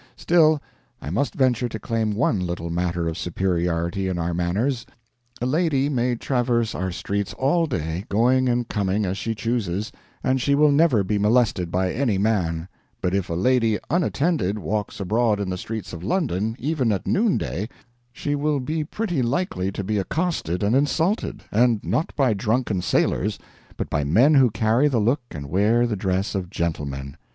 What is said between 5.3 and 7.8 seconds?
a lady may traverse our streets all